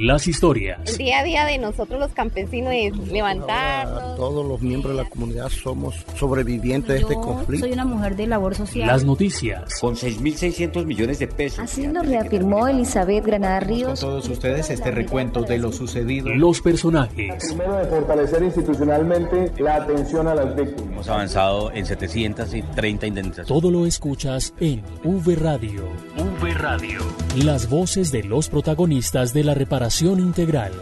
[0.00, 0.80] las historias.
[0.86, 4.16] El día a día de nosotros los campesinos es levantarnos.
[4.16, 7.66] todos los miembros de la comunidad somos sobrevivientes de este conflicto.
[7.66, 8.86] Soy una mujer de labor social.
[8.86, 9.80] Las noticias.
[9.80, 11.60] Con 6.600 millones de pesos.
[11.60, 14.00] Así lo reafirmó Elizabeth Granada Ríos.
[14.00, 16.34] Con todos ustedes este recuento de lo sucedido.
[16.34, 17.34] Los personajes.
[17.46, 20.92] Primero de fortalecer institucionalmente la atención a las víctimas.
[20.92, 23.48] Hemos avanzado en 730 indemnizaciones.
[23.48, 25.84] Todo lo escuchas en V Radio.
[26.16, 27.00] V Radio.
[27.44, 30.72] Las voces de los protagonistas de la reparación integral.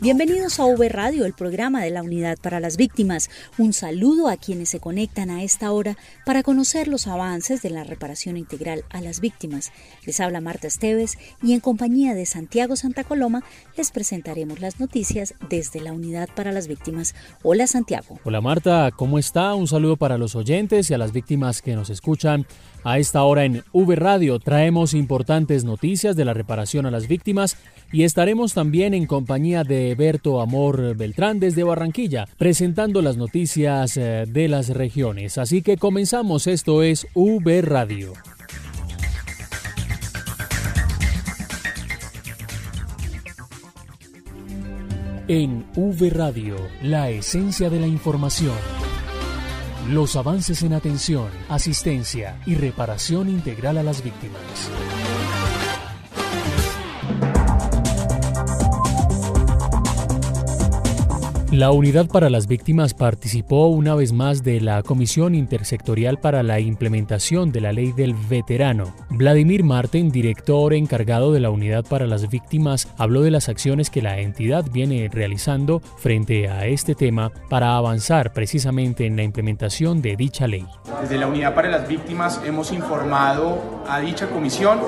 [0.00, 3.28] Bienvenidos a V Radio, el programa de la Unidad para las Víctimas.
[3.58, 7.82] Un saludo a quienes se conectan a esta hora para conocer los avances de la
[7.82, 9.72] reparación integral a las víctimas.
[10.06, 13.42] Les habla Marta Esteves y en compañía de Santiago Santa Coloma
[13.76, 17.16] les presentaremos las noticias desde la Unidad para las Víctimas.
[17.42, 18.20] Hola Santiago.
[18.22, 19.54] Hola Marta, ¿cómo está?
[19.54, 22.46] Un saludo para los oyentes y a las víctimas que nos escuchan.
[22.84, 27.56] A esta hora en V Radio traemos importantes noticias de la reparación a las víctimas
[27.92, 34.24] y estaremos también en compañía de Berto Amor Beltrán desde Barranquilla, presentando las noticias eh,
[34.28, 35.38] de las regiones.
[35.38, 38.12] Así que comenzamos, esto es V Radio.
[45.26, 48.87] En V Radio, la esencia de la información.
[49.88, 54.42] Los avances en atención, asistencia y reparación integral a las víctimas.
[61.58, 66.60] La Unidad para las Víctimas participó una vez más de la Comisión Intersectorial para la
[66.60, 68.94] Implementación de la Ley del Veterano.
[69.10, 74.02] Vladimir Marten, director encargado de la Unidad para las Víctimas, habló de las acciones que
[74.02, 80.14] la entidad viene realizando frente a este tema para avanzar precisamente en la implementación de
[80.14, 80.64] dicha ley.
[81.02, 84.78] Desde la Unidad para las Víctimas hemos informado a dicha comisión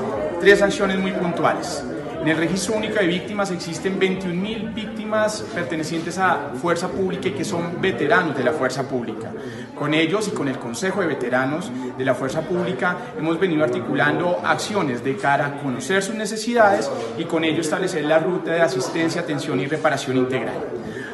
[0.41, 1.83] tres acciones muy puntuales.
[2.21, 7.47] En el registro único de víctimas existen 21.000 víctimas pertenecientes a fuerza pública y que
[7.47, 9.33] son veteranos de la fuerza pública.
[9.75, 14.39] Con ellos y con el Consejo de Veteranos de la Fuerza Pública hemos venido articulando
[14.45, 19.23] acciones de cara a conocer sus necesidades y con ello establecer la ruta de asistencia,
[19.23, 20.57] atención y reparación integral.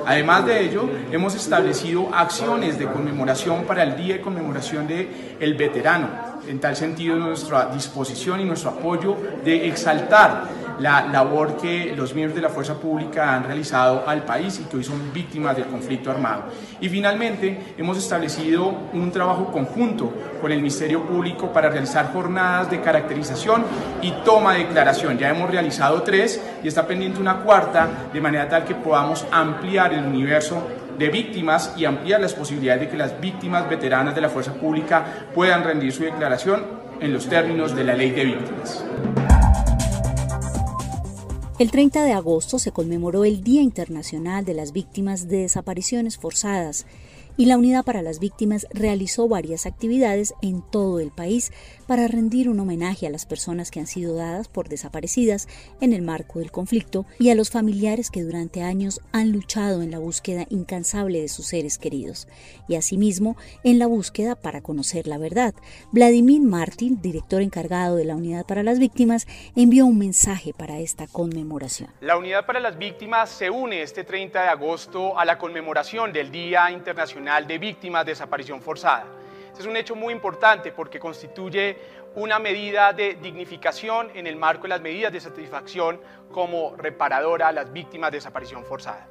[0.04, 5.54] Además de ello, hemos establecido acciones de conmemoración para el Día de Conmemoración del el
[5.54, 6.08] Veterano.
[6.48, 12.36] En tal sentido, nuestra disposición y nuestro apoyo de exaltar la labor que los miembros
[12.36, 16.10] de la fuerza pública han realizado al país y que hoy son víctimas del conflicto
[16.10, 16.44] armado.
[16.80, 22.80] Y finalmente hemos establecido un trabajo conjunto con el Ministerio Público para realizar jornadas de
[22.80, 23.64] caracterización
[24.02, 25.18] y toma de declaración.
[25.18, 29.92] Ya hemos realizado tres y está pendiente una cuarta de manera tal que podamos ampliar
[29.92, 30.62] el universo
[30.98, 35.04] de víctimas y ampliar las posibilidades de que las víctimas veteranas de la fuerza pública
[35.34, 36.64] puedan rendir su declaración
[37.00, 38.84] en los términos de la ley de víctimas.
[41.58, 46.84] El 30 de agosto se conmemoró el Día Internacional de las Víctimas de Desapariciones Forzadas
[47.36, 51.52] y la Unidad para las Víctimas realizó varias actividades en todo el país
[51.86, 55.48] para rendir un homenaje a las personas que han sido dadas por desaparecidas
[55.80, 59.90] en el marco del conflicto y a los familiares que durante años han luchado en
[59.90, 62.26] la búsqueda incansable de sus seres queridos
[62.68, 65.54] y asimismo en la búsqueda para conocer la verdad.
[65.92, 71.06] Vladimir Martín, director encargado de la Unidad para las Víctimas, envió un mensaje para esta
[71.06, 71.90] conmemoración.
[72.00, 76.30] La Unidad para las Víctimas se une este 30 de agosto a la conmemoración del
[76.30, 79.04] Día Internacional de Víctimas de Desaparición Forzada.
[79.48, 81.76] Este es un hecho muy importante porque constituye
[82.14, 86.00] una medida de dignificación en el marco de las medidas de satisfacción
[86.30, 89.08] como reparadora a las víctimas de desaparición forzada.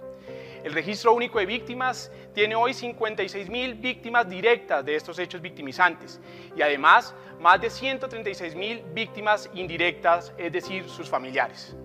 [0.63, 6.21] El registro único de víctimas tiene hoy 56 mil víctimas directas de estos hechos victimizantes
[6.55, 11.75] y además más de 136 mil víctimas indirectas, es decir, sus familiares.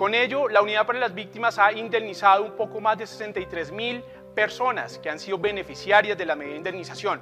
[0.00, 4.02] Con ello, la Unidad para las Víctimas ha indemnizado un poco más de 63 mil
[4.34, 7.20] personas que han sido beneficiarias de la medida de indemnización.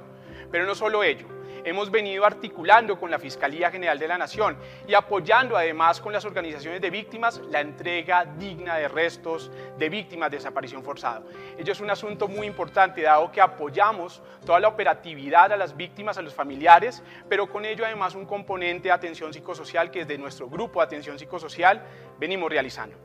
[0.51, 1.27] Pero no solo ello,
[1.63, 4.57] hemos venido articulando con la Fiscalía General de la Nación
[4.87, 10.31] y apoyando además con las organizaciones de víctimas la entrega digna de restos de víctimas
[10.31, 11.21] de desaparición forzada.
[11.57, 16.17] Ello es un asunto muy importante dado que apoyamos toda la operatividad a las víctimas,
[16.17, 20.49] a los familiares, pero con ello además un componente de atención psicosocial que desde nuestro
[20.49, 21.83] grupo de atención psicosocial
[22.17, 22.97] venimos realizando.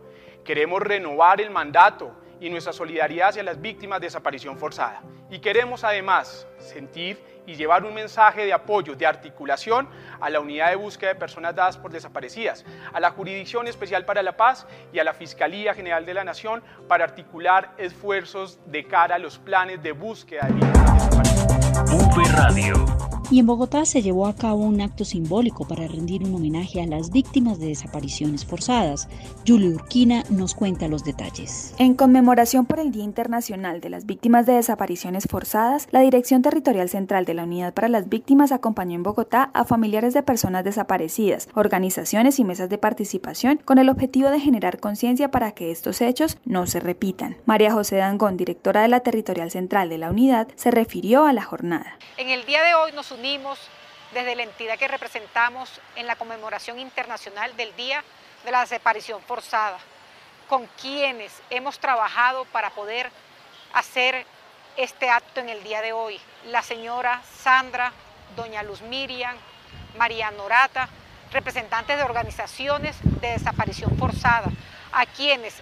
[0.44, 2.14] Queremos renovar el mandato
[2.44, 5.00] y nuestra solidaridad hacia las víctimas de desaparición forzada.
[5.30, 9.88] Y queremos además sentir y llevar un mensaje de apoyo, de articulación
[10.20, 14.22] a la Unidad de Búsqueda de Personas Dadas por Desaparecidas, a la Jurisdicción Especial para
[14.22, 19.14] la Paz y a la Fiscalía General de la Nación para articular esfuerzos de cara
[19.14, 21.90] a los planes de búsqueda de víctimas desaparecidas.
[23.30, 26.86] Y en Bogotá se llevó a cabo un acto simbólico para rendir un homenaje a
[26.86, 29.08] las víctimas de desapariciones forzadas.
[29.46, 31.74] Julie Urquina nos cuenta los detalles.
[31.78, 36.88] En conmemoración por el Día Internacional de las Víctimas de Desapariciones Forzadas, la Dirección Territorial
[36.90, 41.48] Central de la Unidad para las Víctimas acompañó en Bogotá a familiares de personas desaparecidas,
[41.54, 46.36] organizaciones y mesas de participación con el objetivo de generar conciencia para que estos hechos
[46.44, 47.36] no se repitan.
[47.46, 51.42] María José Dangón, directora de la Territorial Central de la Unidad, se refirió a la
[51.42, 51.98] jornada.
[52.18, 53.58] En el día de hoy nos unimos
[54.12, 58.04] desde la entidad que representamos en la conmemoración internacional del Día
[58.44, 59.78] de la Desaparición Forzada,
[60.48, 63.10] con quienes hemos trabajado para poder
[63.72, 64.26] hacer
[64.76, 66.20] este acto en el día de hoy.
[66.46, 67.92] La señora Sandra,
[68.36, 69.36] doña Luz Miriam,
[69.96, 70.88] María Norata,
[71.32, 74.50] representantes de organizaciones de desaparición forzada,
[74.92, 75.54] a quienes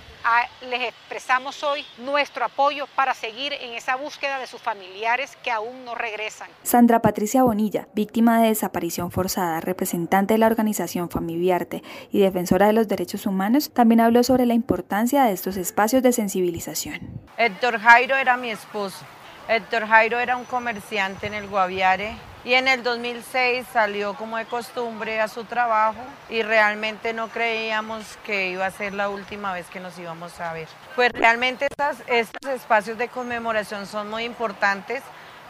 [0.69, 5.84] les expresamos hoy nuestro apoyo para seguir en esa búsqueda de sus familiares que aún
[5.84, 6.48] no regresan.
[6.62, 12.72] Sandra Patricia Bonilla, víctima de desaparición forzada, representante de la organización Familiarte y defensora de
[12.72, 17.00] los derechos humanos, también habló sobre la importancia de estos espacios de sensibilización.
[17.36, 19.04] Héctor Jairo era mi esposo.
[19.48, 24.47] Héctor Jairo era un comerciante en el Guaviare y en el 2006 salió como de
[24.47, 29.67] costumbre a su trabajo y realmente no creíamos que iba a ser la última vez
[29.69, 30.69] que nos íbamos a ver.
[30.97, 31.69] Pues realmente
[32.06, 35.03] estos espacios de conmemoración son muy importantes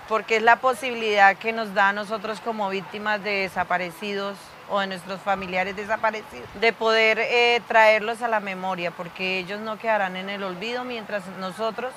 [0.09, 4.37] porque es la posibilidad que nos da a nosotros como víctimas de desaparecidos
[4.69, 9.79] o de nuestros familiares desaparecidos, de poder eh, traerlos a la memoria, porque ellos no
[9.79, 11.93] quedarán en el olvido mientras nosotros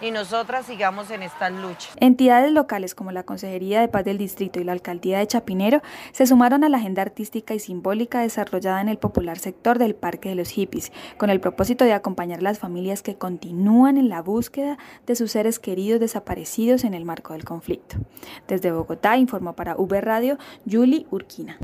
[0.00, 1.90] y nosotras sigamos en esta lucha.
[1.96, 5.82] Entidades locales como la Consejería de Paz del Distrito y la Alcaldía de Chapinero
[6.12, 10.30] se sumaron a la agenda artística y simbólica desarrollada en el popular sector del Parque
[10.30, 14.22] de los Hippies, con el propósito de acompañar a las familias que continúan en la
[14.22, 17.96] búsqueda de sus seres queridos desaparecidos en el marco del conflicto.
[18.48, 20.38] Desde Bogotá informó para V Radio
[20.68, 21.58] Julie Urquina.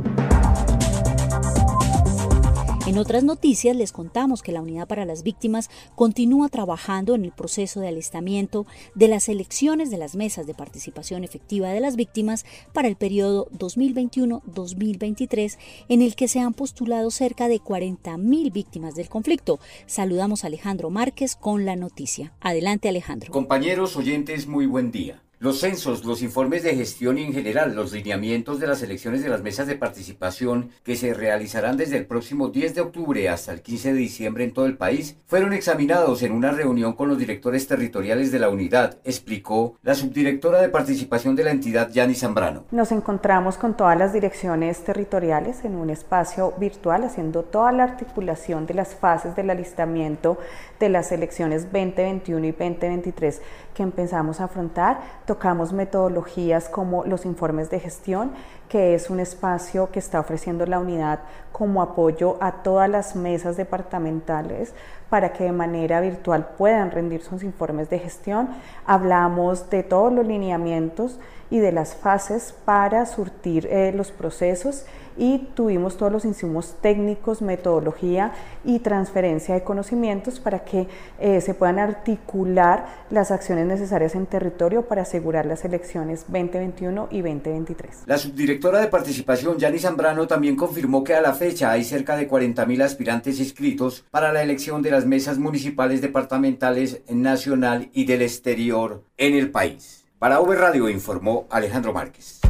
[2.87, 7.33] En otras noticias les contamos que la Unidad para las Víctimas continúa trabajando en el
[7.33, 12.47] proceso de alistamiento de las elecciones de las mesas de participación efectiva de las víctimas
[12.73, 19.09] para el periodo 2021-2023 en el que se han postulado cerca de 40.000 víctimas del
[19.09, 19.59] conflicto.
[19.87, 22.35] Saludamos a Alejandro Márquez con la noticia.
[22.41, 23.33] Adelante Alejandro.
[23.33, 25.26] Compañeros oyentes, muy buen día.
[25.47, 29.29] Los censos, los informes de gestión y en general los lineamientos de las elecciones de
[29.29, 33.63] las mesas de participación que se realizarán desde el próximo 10 de octubre hasta el
[33.63, 37.69] 15 de diciembre en todo el país fueron examinados en una reunión con los directores
[37.69, 42.65] territoriales de la unidad, explicó la subdirectora de participación de la entidad, Yani Zambrano.
[42.73, 48.67] Nos encontramos con todas las direcciones territoriales en un espacio virtual haciendo toda la articulación
[48.67, 50.39] de las fases del alistamiento
[50.81, 53.43] de las elecciones 2021 y 2023
[53.77, 55.01] que empezamos a afrontar.
[55.27, 58.33] Tocamos metodologías como los informes de gestión,
[58.69, 61.21] que es un espacio que está ofreciendo la unidad
[61.53, 64.75] como apoyo a todas las mesas departamentales
[65.09, 68.49] para que de manera virtual puedan rendir sus informes de gestión.
[68.87, 71.19] Hablamos de todos los lineamientos
[71.51, 74.85] y de las fases para surtir eh, los procesos
[75.17, 78.33] y tuvimos todos los insumos técnicos, metodología
[78.65, 84.83] y transferencia de conocimientos para que eh, se puedan articular las acciones necesarias en territorio
[84.83, 88.03] para asegurar las elecciones 2021 y 2023.
[88.07, 88.19] La
[88.57, 92.83] subdirectora de participación, Yani Zambrano, también confirmó que a la fecha hay cerca de 40.000
[92.83, 99.35] aspirantes inscritos para la elección de las mesas municipales, departamentales, nacional y del exterior en
[99.35, 100.07] el país.
[100.19, 102.41] Para V Radio informó Alejandro Márquez.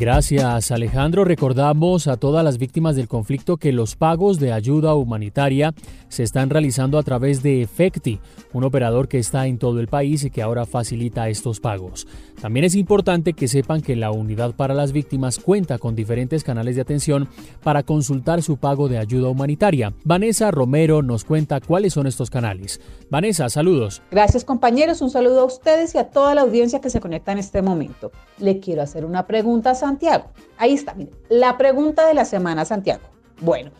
[0.00, 1.26] Gracias Alejandro.
[1.26, 5.74] Recordamos a todas las víctimas del conflicto que los pagos de ayuda humanitaria
[6.10, 8.20] se están realizando a través de Efecti,
[8.52, 12.06] un operador que está en todo el país y que ahora facilita estos pagos.
[12.40, 16.74] También es importante que sepan que la Unidad para las Víctimas cuenta con diferentes canales
[16.74, 17.28] de atención
[17.62, 19.94] para consultar su pago de ayuda humanitaria.
[20.04, 22.80] Vanessa Romero nos cuenta cuáles son estos canales.
[23.08, 24.02] Vanessa, saludos.
[24.10, 27.38] Gracias compañeros, un saludo a ustedes y a toda la audiencia que se conecta en
[27.38, 28.10] este momento.
[28.38, 30.24] Le quiero hacer una pregunta a Santiago.
[30.58, 33.02] Ahí está, mire, la pregunta de la semana, Santiago.
[33.40, 33.70] Bueno,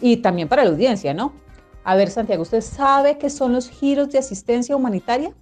[0.00, 1.32] y también para la audiencia, ¿no?
[1.84, 5.32] A ver, Santiago, ¿usted sabe qué son los giros de asistencia humanitaria?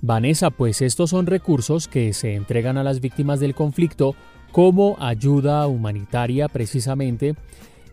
[0.00, 4.14] Vanessa, pues estos son recursos que se entregan a las víctimas del conflicto
[4.52, 7.34] como ayuda humanitaria precisamente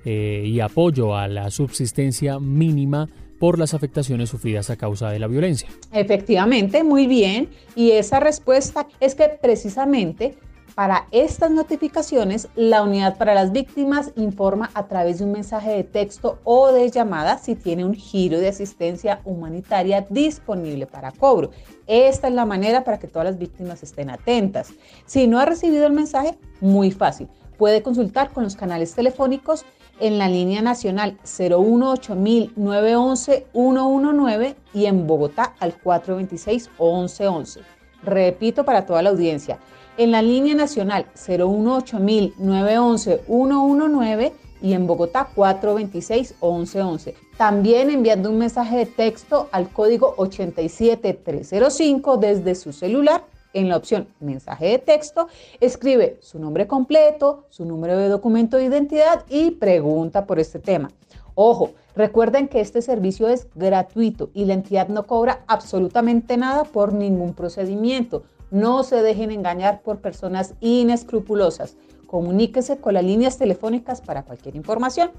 [0.05, 3.07] eh, y apoyo a la subsistencia mínima
[3.39, 5.67] por las afectaciones sufridas a causa de la violencia.
[5.91, 7.49] Efectivamente, muy bien.
[7.75, 10.37] Y esa respuesta es que precisamente
[10.75, 15.83] Para estas notificaciones, la unidad para las víctimas informa a través de un mensaje de
[15.83, 21.51] texto o de llamada si tiene un giro de asistencia humanitaria disponible para cobro.
[21.87, 24.69] Esta es la manera para que todas las víctimas estén atentas.
[25.05, 27.27] Si no ha recibido el mensaje, muy fácil.
[27.57, 29.65] Puede consultar con los canales telefónicos
[29.99, 37.59] en la línea nacional 018 911 119 y en Bogotá al 426 1111.
[38.03, 39.59] Repito para toda la audiencia,
[39.97, 47.15] en la línea nacional 018 911 119 y en Bogotá 426 1111.
[47.37, 53.23] También enviando un mensaje de texto al código 87305 desde su celular.
[53.53, 55.27] En la opción mensaje de texto,
[55.59, 60.89] escribe su nombre completo, su número de documento de identidad y pregunta por este tema.
[61.35, 66.93] Ojo, recuerden que este servicio es gratuito y la entidad no cobra absolutamente nada por
[66.93, 68.23] ningún procedimiento.
[68.51, 71.77] No se dejen engañar por personas inescrupulosas.
[72.05, 75.11] Comuníquese con las líneas telefónicas para cualquier información.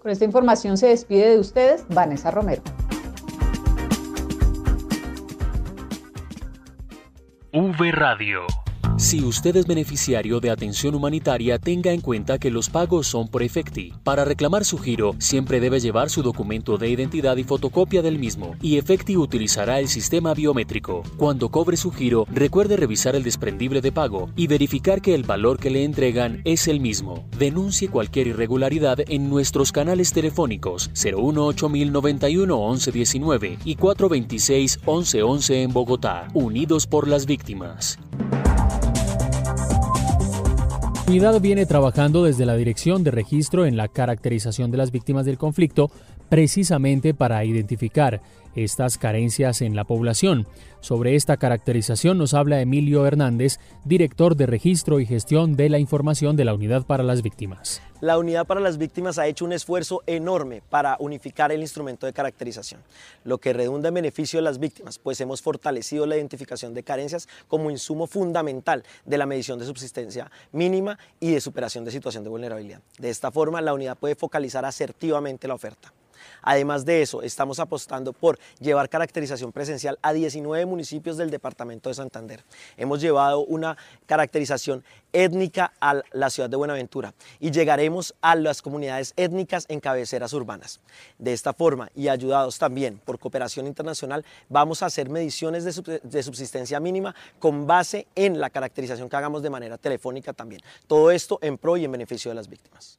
[0.00, 2.62] Con esta información se despide de ustedes Vanessa Romero.
[7.52, 8.42] V Radio.
[8.98, 13.44] Si usted es beneficiario de atención humanitaria, tenga en cuenta que los pagos son por
[13.44, 13.92] Efecti.
[14.02, 18.56] Para reclamar su giro, siempre debe llevar su documento de identidad y fotocopia del mismo,
[18.60, 21.04] y Efecti utilizará el sistema biométrico.
[21.16, 25.60] Cuando cobre su giro, recuerde revisar el desprendible de pago y verificar que el valor
[25.60, 27.24] que le entregan es el mismo.
[27.38, 36.88] Denuncie cualquier irregularidad en nuestros canales telefónicos 018 1119 y 426 1111 en Bogotá, unidos
[36.88, 37.96] por las víctimas.
[41.08, 45.24] La unidad viene trabajando desde la Dirección de Registro en la caracterización de las víctimas
[45.24, 45.90] del conflicto
[46.28, 48.20] precisamente para identificar
[48.54, 50.46] estas carencias en la población.
[50.80, 56.36] Sobre esta caracterización nos habla Emilio Hernández, director de Registro y Gestión de la Información
[56.36, 57.82] de la Unidad para las Víctimas.
[58.00, 62.12] La Unidad para las Víctimas ha hecho un esfuerzo enorme para unificar el instrumento de
[62.12, 62.80] caracterización,
[63.24, 67.28] lo que redunda en beneficio de las víctimas, pues hemos fortalecido la identificación de carencias
[67.48, 72.30] como insumo fundamental de la medición de subsistencia mínima y de superación de situación de
[72.30, 72.82] vulnerabilidad.
[72.98, 75.92] De esta forma, la unidad puede focalizar asertivamente la oferta.
[76.42, 81.94] Además de eso, estamos apostando por llevar caracterización presencial a 19 municipios del departamento de
[81.94, 82.44] Santander.
[82.76, 89.14] Hemos llevado una caracterización étnica a la ciudad de Buenaventura y llegaremos a las comunidades
[89.16, 90.80] étnicas en cabeceras urbanas.
[91.18, 96.78] De esta forma y ayudados también por cooperación internacional, vamos a hacer mediciones de subsistencia
[96.80, 100.62] mínima con base en la caracterización que hagamos de manera telefónica también.
[100.86, 102.98] Todo esto en pro y en beneficio de las víctimas.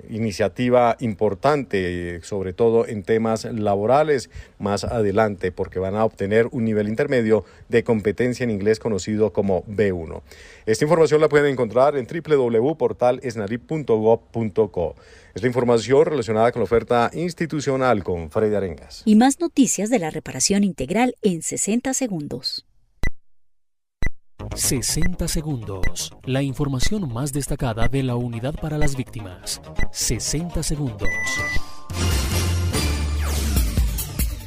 [0.09, 6.87] iniciativa importante, sobre todo en temas laborales más adelante, porque van a obtener un nivel
[6.87, 10.21] intermedio de competencia en inglés conocido como B1.
[10.65, 14.95] Esta información la pueden encontrar en www.portalesnarip.gov.co.
[15.33, 19.03] Es la información relacionada con la oferta institucional con Freddy Arengas.
[19.05, 22.65] Y más noticias de la reparación integral en 60 segundos.
[24.55, 26.13] 60 segundos.
[26.25, 29.61] La información más destacada de la unidad para las víctimas.
[29.91, 31.09] 60 segundos.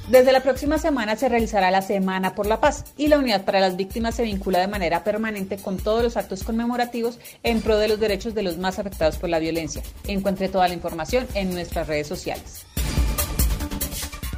[0.09, 3.61] Desde la próxima semana se realizará la Semana por la Paz y la Unidad para
[3.61, 7.89] las Víctimas se vincula de manera permanente con todos los actos conmemorativos en pro de
[7.89, 9.83] los derechos de los más afectados por la violencia.
[10.07, 12.67] Encuentre toda la información en nuestras redes sociales.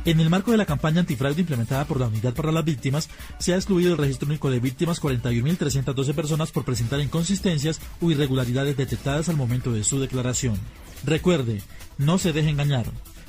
[0.07, 3.09] En el marco de la campaña antifraude implementada por la Unidad para las Víctimas,
[3.39, 8.77] se ha excluido del registro único de víctimas 41.312 personas por presentar inconsistencias o irregularidades
[8.77, 10.59] detectadas al momento de su declaración.
[11.05, 11.63] Recuerde,
[11.97, 12.85] no se deje engañar.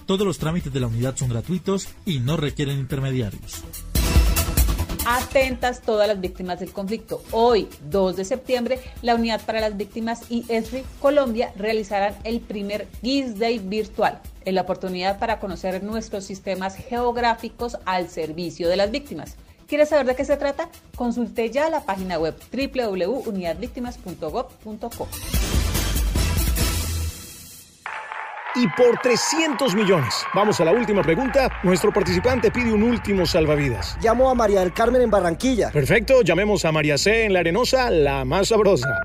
[0.06, 3.64] Todos los trámites de la unidad son gratuitos y no requieren intermediarios.
[5.08, 7.22] Atentas todas las víctimas del conflicto.
[7.30, 12.88] Hoy, 2 de septiembre, la Unidad para las Víctimas y ESRI Colombia realizarán el primer
[13.04, 18.90] GIS Day virtual en la oportunidad para conocer nuestros sistemas geográficos al servicio de las
[18.90, 19.36] víctimas.
[19.68, 20.70] ¿Quieres saber de qué se trata?
[20.96, 25.08] Consulte ya la página web www.unidadvictimas.gov.co.
[28.56, 30.26] y por 300 millones.
[30.34, 31.50] Vamos a la última pregunta.
[31.64, 33.98] Nuestro participante pide un último salvavidas.
[34.02, 35.72] Llamo a María del Carmen en Barranquilla.
[35.72, 39.02] Perfecto, llamemos a María C en La Arenosa, la más sabrosa.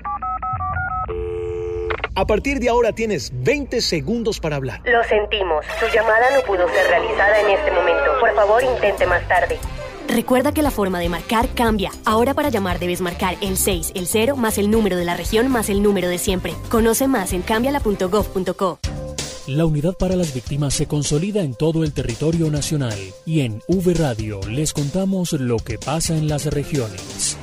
[2.13, 4.81] A partir de ahora tienes 20 segundos para hablar.
[4.85, 8.19] Lo sentimos, su llamada no pudo ser realizada en este momento.
[8.19, 9.57] Por favor, intente más tarde.
[10.07, 11.89] Recuerda que la forma de marcar cambia.
[12.03, 15.49] Ahora para llamar debes marcar el 6, el 0 más el número de la región
[15.49, 16.53] más el número de siempre.
[16.69, 18.79] Conoce más en cambiala.gov.co.
[19.47, 23.95] La unidad para las víctimas se consolida en todo el territorio nacional y en V
[23.95, 27.37] Radio les contamos lo que pasa en las regiones.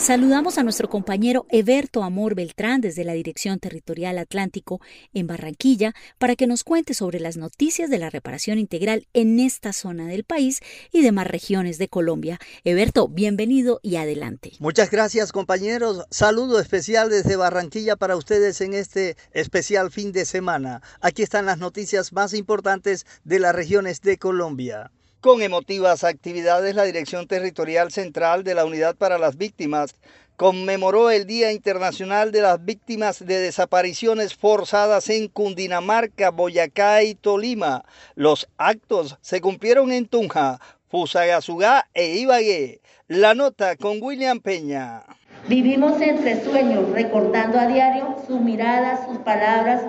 [0.00, 4.80] Saludamos a nuestro compañero Eberto Amor Beltrán desde la Dirección Territorial Atlántico
[5.12, 9.74] en Barranquilla para que nos cuente sobre las noticias de la reparación integral en esta
[9.74, 10.60] zona del país
[10.90, 12.38] y demás regiones de Colombia.
[12.64, 14.52] Eberto, bienvenido y adelante.
[14.58, 16.06] Muchas gracias compañeros.
[16.10, 20.80] Saludo especial desde Barranquilla para ustedes en este especial fin de semana.
[21.02, 24.90] Aquí están las noticias más importantes de las regiones de Colombia.
[25.20, 29.94] Con emotivas actividades, la Dirección Territorial Central de la Unidad para las Víctimas
[30.36, 37.84] conmemoró el Día Internacional de las Víctimas de Desapariciones Forzadas en Cundinamarca, Boyacá y Tolima.
[38.14, 42.80] Los actos se cumplieron en Tunja, Fusagasugá e Ibagué.
[43.06, 45.02] La nota con William Peña.
[45.46, 49.82] Vivimos entre sueños, recordando a diario sus miradas, sus palabras,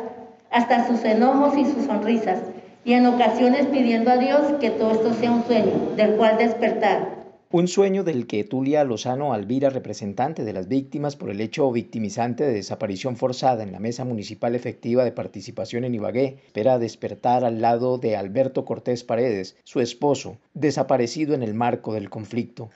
[0.50, 2.40] hasta sus enojos y sus sonrisas
[2.84, 7.22] y en ocasiones pidiendo a Dios que todo esto sea un sueño del cual despertar.
[7.54, 12.46] Un sueño del que Tulia Lozano Alvira, representante de las víctimas por el hecho victimizante
[12.46, 17.60] de desaparición forzada en la Mesa Municipal Efectiva de Participación en Ibagué, espera despertar al
[17.60, 22.70] lado de Alberto Cortés Paredes, su esposo, desaparecido en el marco del conflicto.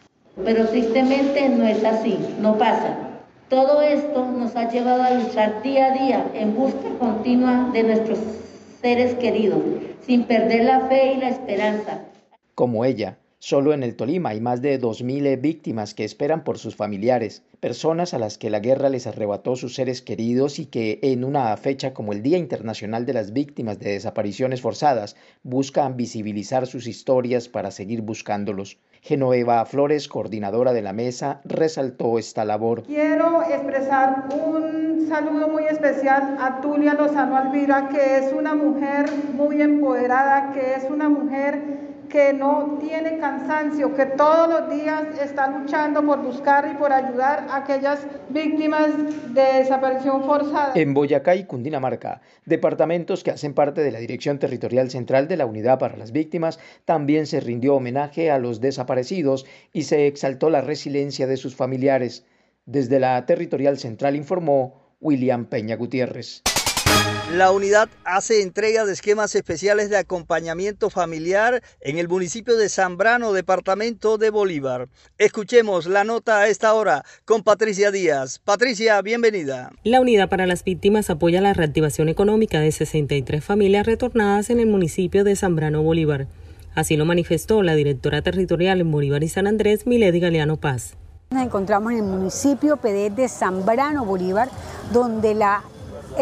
[0.44, 2.98] Pero tristemente no es así, no pasa.
[3.50, 8.20] Todo esto nos ha llevado a luchar día a día en busca continua de nuestros
[8.86, 9.64] seres queridos,
[10.06, 12.06] sin perder la fe y la esperanza.
[12.54, 16.76] Como ella, solo en el Tolima hay más de 2.000 víctimas que esperan por sus
[16.76, 21.24] familiares, personas a las que la guerra les arrebató sus seres queridos y que en
[21.24, 26.86] una fecha como el Día Internacional de las Víctimas de Desapariciones Forzadas buscan visibilizar sus
[26.86, 28.78] historias para seguir buscándolos.
[29.06, 32.82] Genoveva Flores, coordinadora de la mesa, resaltó esta labor.
[32.82, 39.62] Quiero expresar un saludo muy especial a Tulia Lozano Alvira, que es una mujer muy
[39.62, 46.06] empoderada, que es una mujer que no tiene cansancio, que todos los días está luchando
[46.06, 48.90] por buscar y por ayudar a aquellas víctimas
[49.34, 50.74] de desaparición forzada.
[50.76, 55.46] En Boyacá y Cundinamarca, departamentos que hacen parte de la Dirección Territorial Central de la
[55.46, 60.62] Unidad para las Víctimas, también se rindió homenaje a los desaparecidos y se exaltó la
[60.62, 62.26] resiliencia de sus familiares.
[62.66, 66.42] Desde la Territorial Central informó William Peña Gutiérrez.
[67.34, 73.34] La unidad hace entrega de esquemas especiales de acompañamiento familiar en el municipio de Zambrano,
[73.34, 74.90] departamento de Bolívar.
[75.18, 78.40] Escuchemos la nota a esta hora con Patricia Díaz.
[78.46, 79.72] Patricia, bienvenida.
[79.84, 84.68] La unidad para las víctimas apoya la reactivación económica de 63 familias retornadas en el
[84.68, 86.28] municipio de Zambrano, Bolívar.
[86.76, 90.94] Así lo manifestó la directora territorial en Bolívar y San Andrés, Milady Galeano Paz.
[91.32, 94.48] Nos encontramos en el municipio PD de Zambrano, Bolívar,
[94.94, 95.64] donde la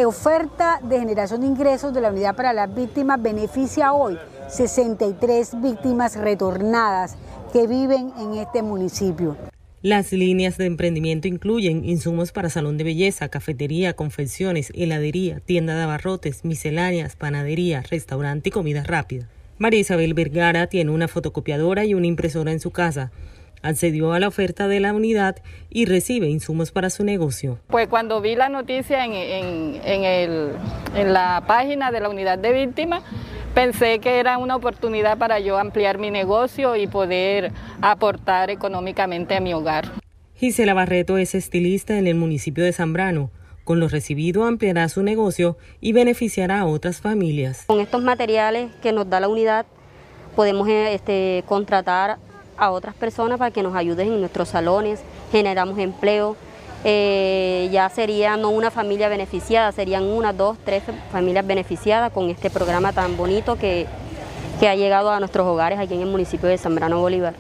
[0.06, 4.18] oferta de generación de ingresos de la unidad para las víctimas beneficia hoy
[4.50, 7.16] 63 víctimas retornadas
[7.54, 9.38] que viven en este municipio.
[9.82, 15.84] Las líneas de emprendimiento incluyen insumos para salón de belleza, cafetería, confecciones, heladería, tienda de
[15.84, 19.28] abarrotes, misceláneas, panadería, restaurante y comida rápida.
[19.60, 23.12] María Isabel Vergara tiene una fotocopiadora y una impresora en su casa
[23.64, 25.38] accedió a la oferta de la unidad
[25.70, 27.58] y recibe insumos para su negocio.
[27.68, 33.04] Pues cuando vi la noticia en, en, la página de la unidad de víctimas,
[33.56, 39.40] pensé que era una oportunidad para yo ampliar mi negocio y poder aportar económicamente a
[39.40, 39.86] mi hogar.
[40.36, 43.32] Gisela Barreto es estilista en el municipio de Zambrano.
[43.64, 47.64] Con lo recibido ampliará su negocio y beneficiará a otras familias.
[47.66, 49.66] Con estos materiales que nos da la unidad
[50.36, 52.18] podemos eh, este, contratar
[52.64, 56.36] a otras personas para que nos ayuden en nuestros salones, generamos empleo.
[56.86, 62.50] Eh, ya sería no una familia beneficiada, serían una, dos, tres familias beneficiadas con este
[62.50, 63.88] programa tan bonito que,
[64.60, 67.36] que ha llegado a nuestros hogares aquí en el municipio de Zambrano Bolívar.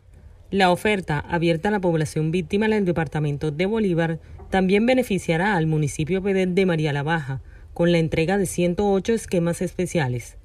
[0.49, 5.65] La oferta abierta a la población víctima en el departamento de Bolívar también beneficiará al
[5.65, 7.41] municipio de María la Baja
[7.73, 10.37] con la entrega de 108 esquemas especiales.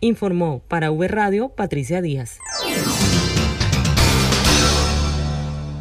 [0.00, 2.38] Informó para V Radio Patricia Díaz.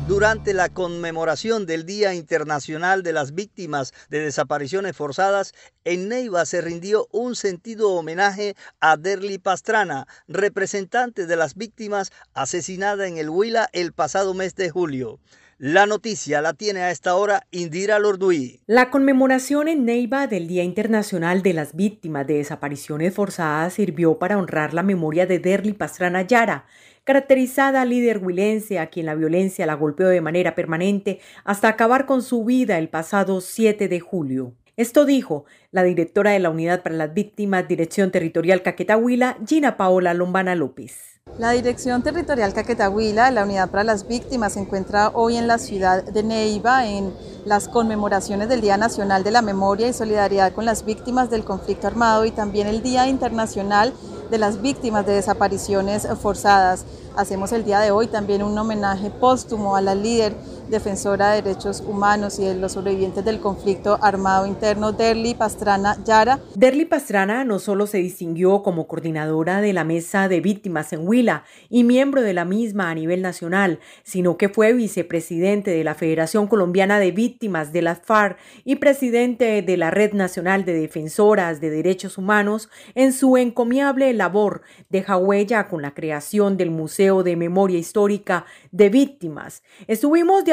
[0.07, 6.61] Durante la conmemoración del Día Internacional de las Víctimas de Desapariciones Forzadas, en Neiva se
[6.61, 13.67] rindió un sentido homenaje a Derly Pastrana, representante de las víctimas asesinada en el Huila
[13.73, 15.19] el pasado mes de julio.
[15.57, 18.61] La noticia la tiene a esta hora Indira Lorduí.
[18.65, 24.37] La conmemoración en Neiva del Día Internacional de las Víctimas de Desapariciones Forzadas sirvió para
[24.37, 26.65] honrar la memoria de Derly Pastrana Yara,
[27.07, 32.21] caracterizada líder huilense a quien la violencia la golpeó de manera permanente hasta acabar con
[32.21, 34.51] su vida el pasado 7 de julio.
[34.75, 40.13] Esto dijo la directora de la Unidad para las Víctimas, Dirección Territorial Caquetahuila, Gina Paola
[40.13, 41.21] Lombana López.
[41.39, 46.03] La Dirección Territorial Caquetahuila, la Unidad para las Víctimas, se encuentra hoy en la ciudad
[46.03, 47.13] de Neiva en
[47.45, 51.87] las conmemoraciones del Día Nacional de la Memoria y Solidaridad con las Víctimas del Conflicto
[51.87, 53.93] Armado y también el Día Internacional
[54.29, 56.85] de las víctimas de desapariciones forzadas.
[57.15, 60.35] Hacemos el día de hoy también un homenaje póstumo a la líder
[60.69, 66.39] defensora de derechos humanos y de los sobrevivientes del conflicto armado interno, Derly Pastrana Yara.
[66.55, 71.43] Derly Pastrana no solo se distinguió como coordinadora de la Mesa de Víctimas en Huila
[71.69, 76.47] y miembro de la misma a nivel nacional, sino que fue vicepresidente de la Federación
[76.47, 81.69] Colombiana de Víctimas de la FARC y presidente de la Red Nacional de Defensoras de
[81.69, 87.79] Derechos Humanos en su encomiable labor deja huella con la creación del Museo de Memoria
[87.79, 89.63] Histórica de Víctimas.
[89.87, 90.43] Estuvimos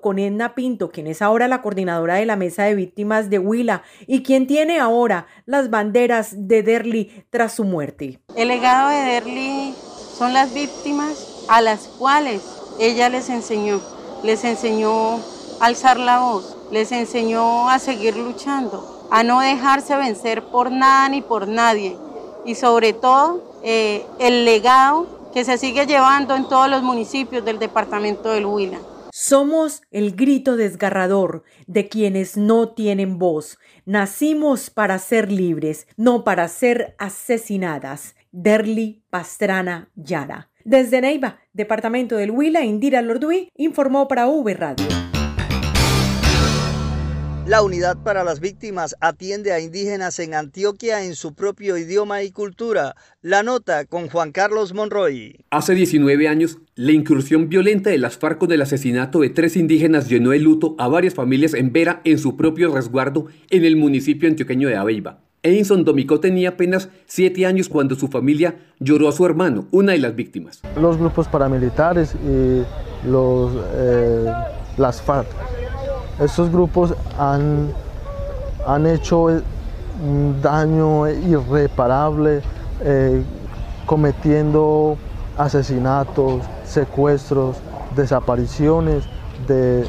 [0.00, 3.82] con Edna Pinto, quien es ahora la coordinadora de la Mesa de Víctimas de Huila
[4.06, 8.20] y quien tiene ahora las banderas de Derly tras su muerte.
[8.36, 9.74] El legado de Derly
[10.16, 12.42] son las víctimas a las cuales
[12.78, 13.80] ella les enseñó.
[14.22, 15.14] Les enseñó
[15.60, 21.08] a alzar la voz, les enseñó a seguir luchando, a no dejarse vencer por nada
[21.08, 21.96] ni por nadie
[22.44, 27.58] y sobre todo eh, el legado que se sigue llevando en todos los municipios del
[27.58, 28.78] departamento del Huila.
[29.22, 33.58] Somos el grito desgarrador de quienes no tienen voz.
[33.84, 38.16] Nacimos para ser libres, no para ser asesinadas.
[38.32, 40.48] Derly Pastrana Yara.
[40.64, 45.09] Desde Neiva, departamento del Huila, Indira Lorduí informó para V Radio.
[47.50, 52.30] La Unidad para las Víctimas atiende a indígenas en Antioquia en su propio idioma y
[52.30, 52.94] cultura.
[53.22, 55.44] La nota con Juan Carlos Monroy.
[55.50, 60.08] Hace 19 años, la incursión violenta de las FARC con el asesinato de tres indígenas
[60.08, 64.28] llenó de luto a varias familias en Vera en su propio resguardo en el municipio
[64.28, 65.18] antioqueño de Aveiva.
[65.42, 69.98] Edison Domicó tenía apenas 7 años cuando su familia lloró a su hermano, una de
[69.98, 70.62] las víctimas.
[70.80, 72.62] Los grupos paramilitares y
[73.08, 74.32] los, eh,
[74.78, 75.59] las FARC
[76.20, 77.72] estos grupos han,
[78.66, 79.22] han hecho
[80.02, 82.42] un daño irreparable
[82.82, 83.22] eh,
[83.86, 84.96] cometiendo
[85.36, 87.56] asesinatos, secuestros,
[87.96, 89.04] desapariciones
[89.48, 89.84] de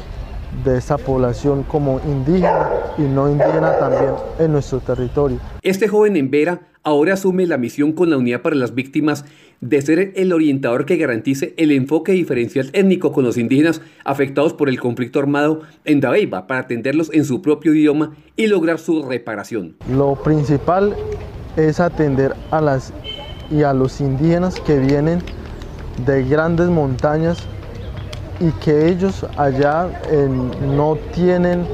[0.64, 2.68] de esa población como indígena
[2.98, 5.38] y no indígena también en nuestro territorio.
[5.62, 9.24] Este joven en Vera ahora asume la misión con la Unidad para las Víctimas
[9.60, 14.68] de ser el orientador que garantice el enfoque diferencial étnico con los indígenas afectados por
[14.68, 19.76] el conflicto armado en Dabeiba para atenderlos en su propio idioma y lograr su reparación.
[19.94, 20.96] Lo principal
[21.56, 22.92] es atender a las
[23.50, 25.20] y a los indígenas que vienen
[26.06, 27.38] de grandes montañas
[28.40, 29.88] y que ellos allá
[30.74, 31.64] no tienen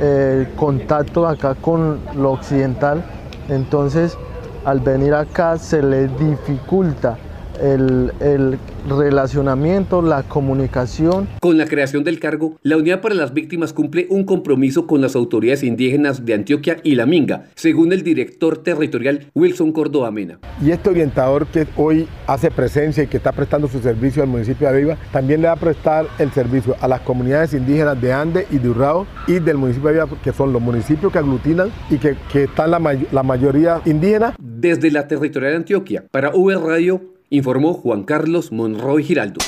[0.00, 3.02] eh, contacto acá con lo occidental,
[3.48, 4.16] entonces
[4.66, 7.16] al venir acá se les dificulta
[7.60, 11.28] el, el, relacionamiento, la comunicación.
[11.40, 15.16] Con la creación del cargo, la Unidad para las Víctimas cumple un compromiso con las
[15.16, 20.38] autoridades indígenas de Antioquia y La Minga, según el director territorial Wilson Córdoba Mena.
[20.62, 24.68] Y este orientador que hoy hace presencia y que está prestando su servicio al municipio
[24.68, 28.46] de Aviva, también le va a prestar el servicio a las comunidades indígenas de Ande
[28.50, 31.98] y de Urrao y del municipio de Aviva, que son los municipios que aglutinan y
[31.98, 34.34] que, que están la, la mayoría indígena.
[34.38, 39.40] Desde la territorial de Antioquia, para V Radio, informó Juan Carlos Monroy Giraldo.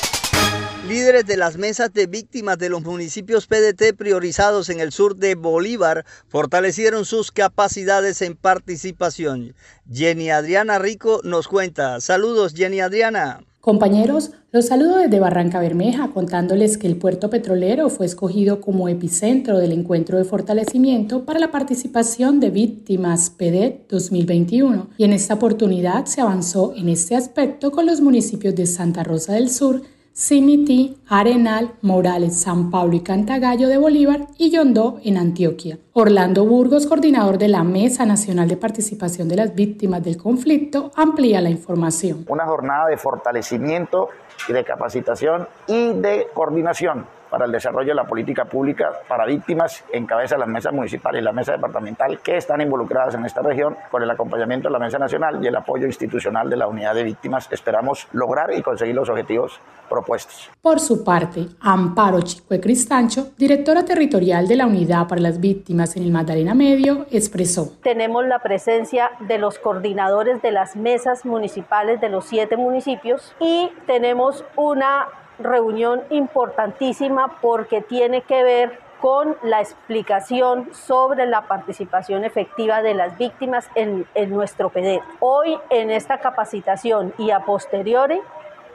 [0.87, 5.35] Líderes de las mesas de víctimas de los municipios PDT priorizados en el sur de
[5.35, 9.53] Bolívar fortalecieron sus capacidades en participación.
[9.91, 12.01] Jenny Adriana Rico nos cuenta.
[12.01, 13.43] Saludos, Jenny Adriana.
[13.61, 19.57] Compañeros, los saludo desde Barranca Bermeja contándoles que el puerto petrolero fue escogido como epicentro
[19.57, 26.05] del encuentro de fortalecimiento para la participación de víctimas PEDET 2021 y en esta oportunidad
[26.05, 29.81] se avanzó en este aspecto con los municipios de Santa Rosa del Sur,
[30.13, 35.77] Simití, Arenal, Morales, San Pablo y Cantagallo de Bolívar y Yondó en Antioquia.
[35.93, 41.41] Orlando Burgos, coordinador de la Mesa Nacional de Participación de las Víctimas del Conflicto, amplía
[41.41, 42.25] la información.
[42.27, 44.09] Una jornada de fortalecimiento
[44.47, 49.83] y de capacitación y de coordinación para el desarrollo de la política pública para víctimas
[49.91, 53.41] en cabeza de las mesas municipales y la mesa departamental que están involucradas en esta
[53.41, 56.95] región con el acompañamiento de la mesa nacional y el apoyo institucional de la unidad
[56.95, 57.47] de víctimas.
[57.51, 60.49] Esperamos lograr y conseguir los objetivos propuestos.
[60.61, 66.03] Por su parte, Amparo Chicue Cristancho, directora territorial de la Unidad para las Víctimas en
[66.03, 67.73] el Magdalena Medio, expresó.
[67.81, 73.71] Tenemos la presencia de los coordinadores de las mesas municipales de los siete municipios y
[73.87, 75.07] tenemos una
[75.39, 83.17] reunión importantísima porque tiene que ver con la explicación sobre la participación efectiva de las
[83.17, 85.01] víctimas en, nuestro PEDET.
[85.19, 88.19] Hoy en esta capacitación y a posteriori,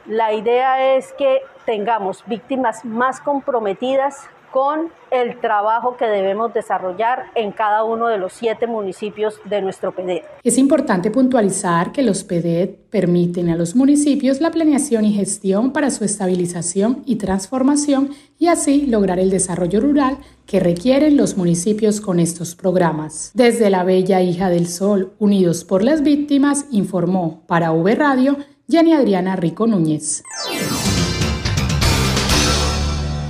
[0.07, 7.51] la idea es que tengamos víctimas más comprometidas con el trabajo que debemos desarrollar en
[7.51, 10.23] cada uno de los siete municipios de nuestro PEDET.
[10.45, 15.91] Es importante puntualizar que los PEDET permiten a los municipios la planeación y gestión para
[15.91, 22.21] su estabilización y transformación y así lograr el desarrollo rural que requieren los municipios con
[22.21, 23.31] estos programas.
[23.33, 28.37] Desde la Bella Hija del Sol, Unidos por las Víctimas, informó para V Radio
[28.69, 30.23] Jenny Adriana Rico Núñez.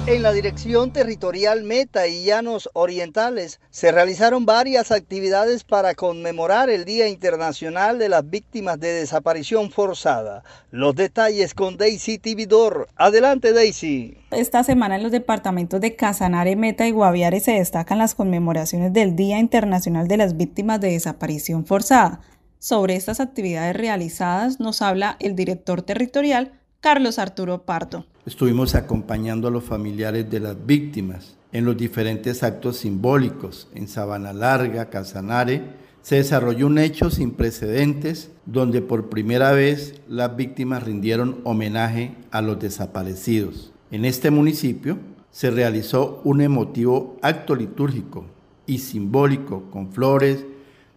[0.08, 6.86] En la Dirección Territorial Meta y Llanos Orientales se realizaron varias actividades para conmemorar el
[6.86, 10.44] Día Internacional de las Víctimas de Desaparición Forzada.
[10.70, 12.88] Los detalles con Daisy Tibidor.
[12.96, 14.20] Adelante Daisy.
[14.30, 19.16] Esta semana en los departamentos de Casanare, Meta y Guaviare se destacan las conmemoraciones del
[19.16, 22.22] Día Internacional de las Víctimas de Desaparición Forzada.
[22.60, 26.52] Sobre estas actividades realizadas nos habla el director territorial
[26.86, 28.06] Carlos Arturo Pardo.
[28.28, 33.68] Estuvimos acompañando a los familiares de las víctimas en los diferentes actos simbólicos.
[33.74, 35.64] En Sabana Larga, Casanare,
[36.04, 42.44] se desarrolló un hecho sin precedentes donde por primera vez las víctimas rindieron homenaje a
[42.44, 43.74] los desaparecidos.
[43.90, 45.00] En este municipio
[45.32, 48.28] se realizó un emotivo acto litúrgico
[48.68, 50.46] y simbólico con flores,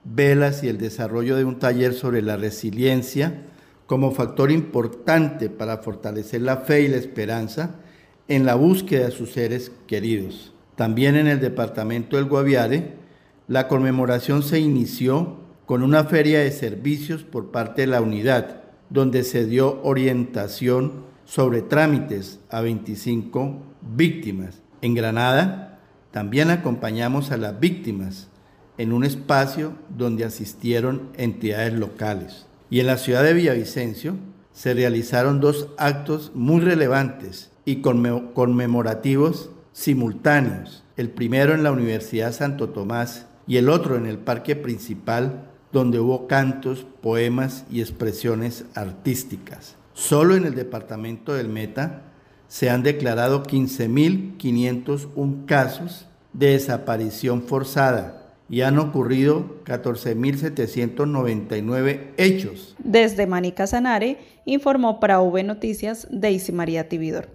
[0.05, 3.43] velas y el desarrollo de un taller sobre la resiliencia
[3.89, 7.77] como factor importante para fortalecer la fe y la esperanza
[8.29, 10.53] en la búsqueda de sus seres queridos.
[10.77, 12.97] También en el departamento del Guaviare,
[13.49, 19.25] la conmemoración se inició con una feria de servicios por parte de la unidad, donde
[19.25, 23.57] se dio orientación sobre trámites a 25
[23.97, 24.61] víctimas.
[24.83, 28.29] En Granada, también acompañamos a las víctimas
[28.77, 32.48] en un espacio donde asistieron entidades locales.
[32.71, 34.17] Y en la ciudad de Villavicencio
[34.53, 40.85] se realizaron dos actos muy relevantes y conmemorativos simultáneos.
[40.97, 46.01] El primero en la Universidad Santo Tomás y el otro en el parque principal, donde
[46.01, 49.77] hubo cantos, poemas y expresiones artísticas.
[49.95, 52.03] Solo en el departamento del Meta
[52.49, 58.18] se han declarado 15.501 casos de desaparición forzada
[58.49, 62.77] y han ocurrido 14.799 hechos.
[62.79, 67.29] Desde Manica Sanare informó para V Noticias Daisy María Tibidor.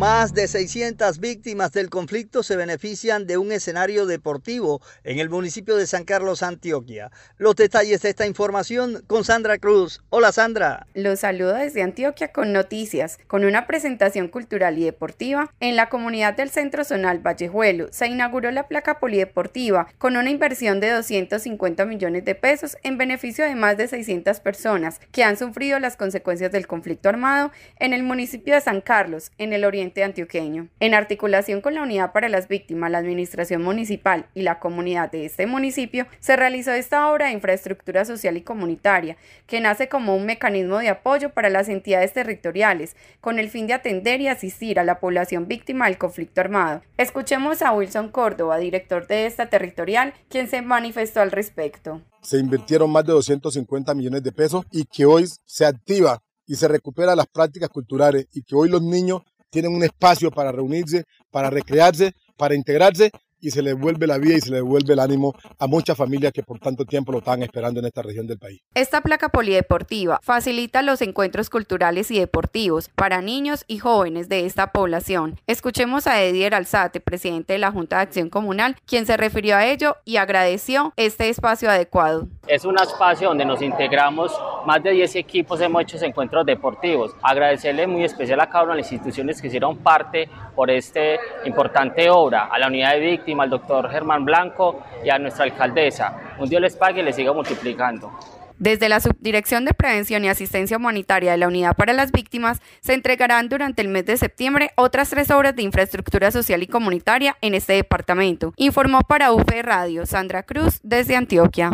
[0.00, 5.76] Más de 600 víctimas del conflicto se benefician de un escenario deportivo en el municipio
[5.76, 7.10] de San Carlos, Antioquia.
[7.36, 10.02] Los detalles de esta información con Sandra Cruz.
[10.08, 10.86] Hola Sandra.
[10.94, 15.52] Los saludo desde Antioquia con noticias, con una presentación cultural y deportiva.
[15.60, 20.80] En la comunidad del Centro Zonal Vallejuelo se inauguró la placa polideportiva con una inversión
[20.80, 25.78] de 250 millones de pesos en beneficio de más de 600 personas que han sufrido
[25.78, 30.68] las consecuencias del conflicto armado en el municipio de San Carlos, en el oriente antioqueño.
[30.80, 35.26] En articulación con la Unidad para las Víctimas, la Administración Municipal y la comunidad de
[35.26, 40.26] este municipio, se realizó esta obra de infraestructura social y comunitaria, que nace como un
[40.26, 44.84] mecanismo de apoyo para las entidades territoriales, con el fin de atender y asistir a
[44.84, 46.82] la población víctima del conflicto armado.
[46.96, 52.00] Escuchemos a Wilson Córdoba, director de esta territorial, quien se manifestó al respecto.
[52.22, 56.68] Se invirtieron más de 250 millones de pesos y que hoy se activa y se
[56.68, 61.50] recupera las prácticas culturales y que hoy los niños tienen un espacio para reunirse, para
[61.50, 65.34] recrearse, para integrarse y se les vuelve la vida y se les vuelve el ánimo
[65.58, 68.60] a muchas familias que por tanto tiempo lo estaban esperando en esta región del país.
[68.74, 74.72] Esta placa polideportiva facilita los encuentros culturales y deportivos para niños y jóvenes de esta
[74.72, 75.38] población.
[75.46, 79.66] Escuchemos a Edier Alzate, presidente de la Junta de Acción Comunal, quien se refirió a
[79.66, 82.28] ello y agradeció este espacio adecuado.
[82.46, 84.32] Es un espacio donde nos integramos
[84.66, 87.14] más de 10 equipos, hemos hecho encuentros deportivos.
[87.22, 91.00] Agradecerle muy especial a cada una de las instituciones que hicieron parte por esta
[91.44, 96.36] importante obra, a la unidad de víctimas, al doctor Germán Blanco y a nuestra alcaldesa.
[96.38, 98.10] Un Dios les pague y les siga multiplicando.
[98.58, 102.92] Desde la Subdirección de Prevención y Asistencia Humanitaria de la Unidad para las Víctimas se
[102.92, 107.54] entregarán durante el mes de septiembre otras tres obras de infraestructura social y comunitaria en
[107.54, 108.52] este departamento.
[108.56, 111.70] Informó para UV Radio Sandra Cruz desde Antioquia.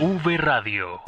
[0.00, 1.00] V Radio.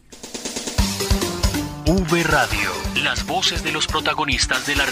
[1.88, 2.70] V Radio,
[3.04, 4.86] las voces de los protagonistas de la